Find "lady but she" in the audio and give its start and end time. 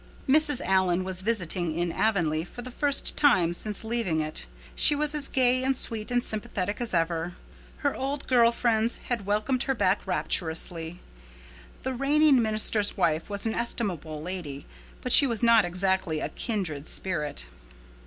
14.23-15.27